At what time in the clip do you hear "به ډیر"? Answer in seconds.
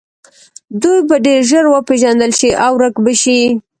1.07-1.41